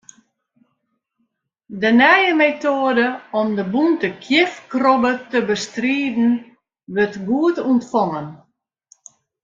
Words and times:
De 1.83 1.91
nije 1.97 2.31
metoade 2.39 3.05
om 3.41 3.53
de 3.59 3.65
bûnte 3.75 4.09
kjifkrobbe 4.23 5.11
te 5.29 5.39
bestriden, 5.49 6.29
wurdt 6.93 7.15
goed 7.27 7.57
ûntfongen. 7.71 8.27